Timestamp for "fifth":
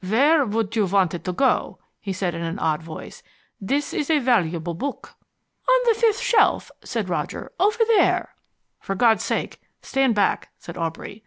5.93-6.19